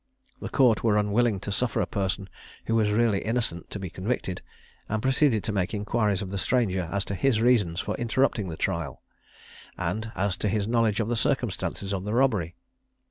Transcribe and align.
The 0.41 0.49
Court 0.49 0.83
were 0.83 0.97
unwilling 0.97 1.39
to 1.41 1.51
suffer 1.51 1.79
a 1.79 1.85
person 1.85 2.27
who 2.65 2.73
was 2.73 2.89
really 2.89 3.19
innocent 3.21 3.69
to 3.69 3.77
be 3.77 3.91
convicted, 3.91 4.41
and 4.89 4.99
proceeded 4.99 5.43
to 5.43 5.51
make 5.51 5.75
inquiries 5.75 6.23
of 6.23 6.31
the 6.31 6.39
stranger 6.39 6.89
as 6.91 7.05
to 7.05 7.13
his 7.13 7.39
reasons 7.39 7.79
for 7.79 7.93
interrupting 7.97 8.49
the 8.49 8.57
trial, 8.57 9.03
and 9.77 10.11
as 10.15 10.35
to 10.37 10.49
his 10.49 10.67
knowledge 10.67 10.99
of 11.01 11.07
the 11.07 11.15
circumstances 11.15 11.93
of 11.93 12.03
the 12.03 12.15
robbery. 12.15 12.55